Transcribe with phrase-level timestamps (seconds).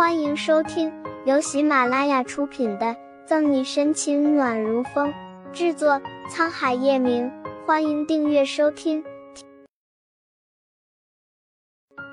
[0.00, 0.90] 欢迎收听
[1.26, 2.86] 由喜马拉雅出品的
[3.26, 5.12] 《赠你深情暖如风》，
[5.52, 7.30] 制作沧海夜明。
[7.66, 9.04] 欢迎订阅收听。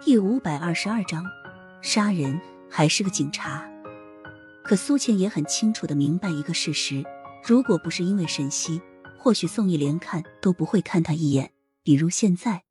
[0.03, 1.23] 第五百二十二章，
[1.81, 2.37] 杀人
[2.69, 3.65] 还是个警察。
[4.65, 7.05] 可苏倩也很清楚的明白一个事实：
[7.41, 8.81] 如果不是因为沈西，
[9.17, 11.53] 或许宋义连看都不会看他一眼。
[11.83, 12.63] 比如现在，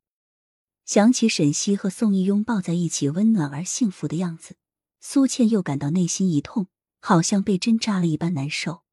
[0.85, 4.57] 想起沈西和宋义拥抱在一起，温暖而幸福的样子。
[5.09, 6.67] 苏倩又感到内心一痛，
[6.99, 8.83] 好像被针扎了一般难受。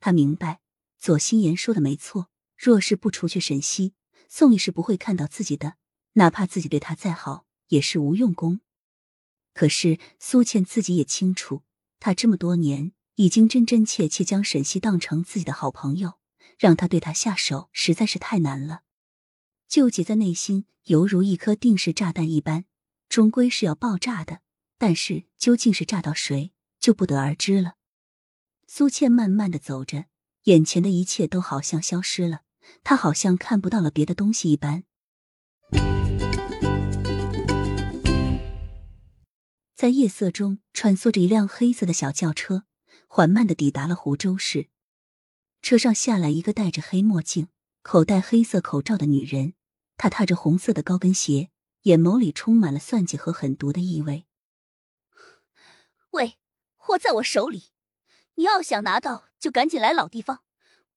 [0.00, 0.62] 她明白
[0.98, 3.92] 左心言说的没错，若是不除去沈西，
[4.30, 5.74] 宋义是不会看到自己的，
[6.14, 8.60] 哪怕自己对他再好，也是无用功。
[9.52, 11.64] 可是苏倩自己也清楚，
[12.00, 16.14] 她这么多年已经真真切切将沈西当成自己的好朋友，
[16.58, 18.84] 让他对她下手实在是太难了。
[19.68, 22.64] 纠结在内心，犹如一颗定时炸弹一般，
[23.10, 24.40] 终归是要爆炸的。
[24.78, 27.74] 但是究竟是炸到谁，就不得而知了。
[28.66, 30.06] 苏倩慢慢的走着，
[30.44, 32.42] 眼前的一切都好像消失了，
[32.84, 34.84] 她好像看不到了别的东西一般。
[39.74, 42.64] 在夜色中穿梭着一辆黑色的小轿车，
[43.06, 44.68] 缓慢的抵达了湖州市。
[45.62, 47.48] 车上下来一个戴着黑墨镜、
[47.82, 49.54] 口戴黑色口罩的女人，
[49.96, 51.50] 她踏着红色的高跟鞋，
[51.82, 54.26] 眼眸里充满了算计和狠毒的意味。
[56.16, 56.38] 喂，
[56.76, 57.64] 货在我手里，
[58.36, 60.42] 你要想拿到，就赶紧来老地方，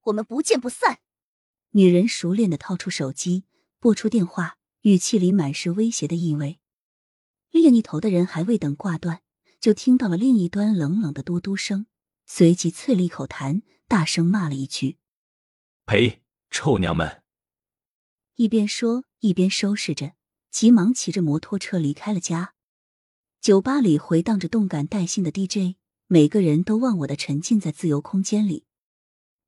[0.04, 1.00] 我们不见不散。
[1.72, 3.44] 女人熟练的掏出手机，
[3.80, 6.62] 拨出电话，语气里满是威胁的意味。
[7.52, 9.22] 另一头的人还未等挂断，
[9.60, 11.88] 就听到了另一端冷冷的嘟嘟声，
[12.26, 15.00] 随即啐了一口痰，大声骂了一句
[15.86, 16.22] ：“呸！
[16.50, 17.24] 臭娘们！”
[18.36, 20.16] 一边说一边收拾着，
[20.50, 22.56] 急忙骑着摩托车离开了家。
[23.42, 28.66] 酒吧里回荡着动感带性的 DJ，每个人都忘我的沉浸在自由空间里。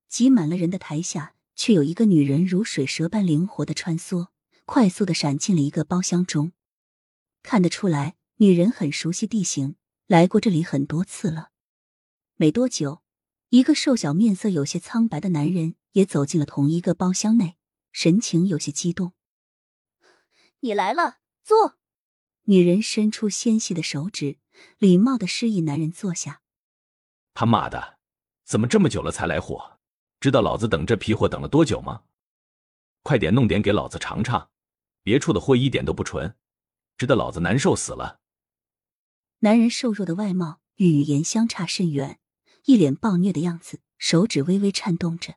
[0.08, 4.30] 挤满了人的台下，却有一个女人如水蛇般灵活的穿梭，
[4.66, 6.54] 快速的闪进了一个包厢中。
[7.44, 9.76] 看得出来，女人很熟悉地形，
[10.08, 11.50] 来过这里很多次了。
[12.38, 13.02] 没多久，
[13.50, 17.58] 一个瘦小、面色有些苍白的男人也走进了同一个包厢内，
[17.92, 19.12] 神情有些激动。
[20.62, 21.81] 你来了，坐。
[22.46, 24.38] 女人伸出纤细的手指，
[24.78, 26.42] 礼貌的示意男人坐下。
[27.34, 28.00] 他妈的，
[28.44, 29.80] 怎么这么久了才来货？
[30.20, 32.04] 知道老子等这批货等了多久吗？
[33.04, 34.50] 快点弄点给老子尝尝，
[35.02, 36.36] 别处的货一点都不纯，
[36.98, 38.20] 值得老子难受死了。
[39.40, 42.20] 男人瘦弱的外貌与语言相差甚远，
[42.66, 45.36] 一脸暴虐的样子，手指微微颤动着。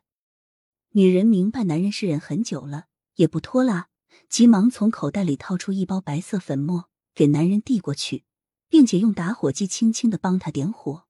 [0.89, 3.89] 女人明白男人是忍很久了，也不拖拉，
[4.29, 6.89] 急忙从口袋里掏出一包白色粉末。
[7.15, 8.25] 给男人递过去，
[8.67, 11.07] 并且用打火机轻轻的帮他点火。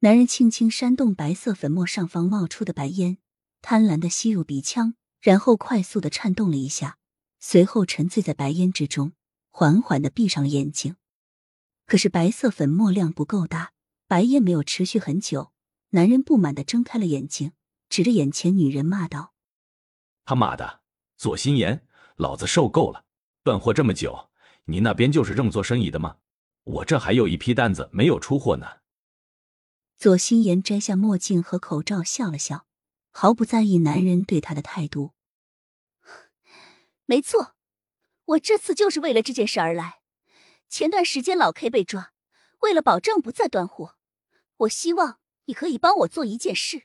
[0.00, 3.18] 男人轻轻扇动白色粉末上方冒出的白烟，
[3.62, 6.98] 贪婪的吸入鼻腔，然后快速的颤动了一下，
[7.38, 9.12] 随后沉醉在白烟之中，
[9.50, 10.96] 缓缓的闭上了眼睛。
[11.86, 13.72] 可是白色粉末量不够大，
[14.08, 15.52] 白烟没有持续很久。
[15.90, 17.52] 男人不满的睁开了眼睛，
[17.88, 19.34] 指着眼前女人骂道
[20.24, 20.80] ：“他妈的，
[21.16, 23.04] 左心言，老子受够了，
[23.44, 24.30] 断货这么久。”
[24.64, 26.18] 你那边就是这么做生意的吗？
[26.64, 28.66] 我这还有一批单子没有出货呢。
[29.98, 32.66] 左心言摘下墨镜和口罩，笑了笑，
[33.10, 35.12] 毫不在意男人对他的态度。
[37.04, 37.54] 没错，
[38.24, 40.02] 我这次就是为了这件事而来。
[40.68, 42.12] 前段时间老 K 被抓，
[42.60, 43.96] 为了保证不再断货，
[44.58, 46.84] 我希望你可以帮我做一件事。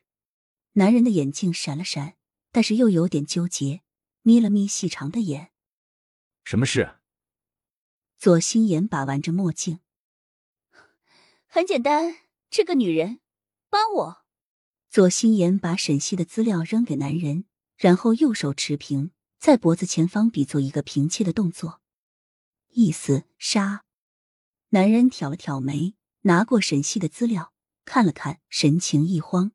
[0.73, 2.17] 男人的眼睛闪了闪，
[2.51, 3.83] 但是又有点纠结，
[4.23, 5.51] 眯了眯细长的眼。
[6.43, 6.95] 什么事？
[8.17, 9.79] 左心言把玩着墨镜，
[11.45, 12.15] 很简单，
[12.49, 13.19] 这个女人
[13.69, 14.25] 帮我。
[14.89, 17.45] 左心言把沈西的资料扔给男人，
[17.75, 21.79] 然后右手持平，在脖子前方比做一个平切的动作，
[22.69, 23.85] 意思杀。
[24.69, 27.53] 男人挑了挑眉，拿过沈西的资料
[27.85, 29.51] 看了看，神情一慌：“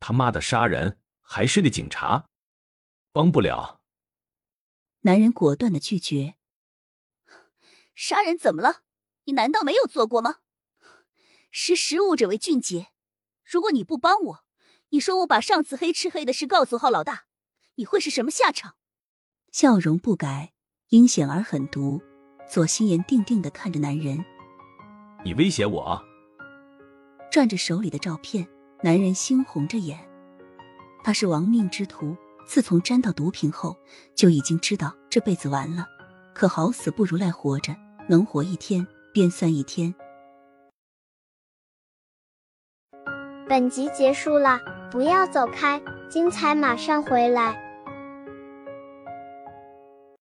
[0.00, 2.28] 他妈的，杀人还是那警察，
[3.12, 3.80] 帮不了。”
[5.02, 6.34] 男人果断的拒绝。
[7.94, 8.82] 杀人怎么了？
[9.24, 10.36] 你难道没有做过吗？
[11.50, 12.88] 识时务者为俊杰。
[13.44, 14.44] 如果你不帮我，
[14.90, 17.24] 你说我把上次黑吃黑的事告诉浩老大，
[17.74, 18.76] 你会是什么下场？
[19.52, 20.52] 笑容不改，
[20.88, 22.00] 阴险而狠毒。
[22.48, 24.24] 左心言定定的看着男人，
[25.24, 26.02] 你威胁我？
[27.30, 28.48] 转着手里的照片，
[28.82, 29.98] 男人猩红着眼。
[31.04, 32.16] 他是亡命之徒，
[32.46, 33.76] 自从沾到毒品后，
[34.16, 35.86] 就已经知道这辈子完了。
[36.40, 37.76] 可好死不如赖活着
[38.08, 39.94] 能活一天便算一天。
[43.46, 44.58] 本集结束了
[44.90, 45.78] 不要走开
[46.08, 47.69] 精彩马上回来。